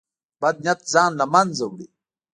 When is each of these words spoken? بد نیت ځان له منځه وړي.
بد 0.41 0.55
نیت 0.65 0.79
ځان 0.93 1.11
له 1.19 1.25
منځه 1.33 1.63
وړي. 1.71 1.87